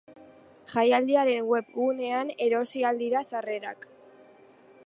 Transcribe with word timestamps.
Jaialdiaren 0.71 1.43
webgunean 1.51 2.33
erosi 2.49 2.85
ahal 2.89 3.03
dira 3.05 3.25
sarrerak. 3.29 3.91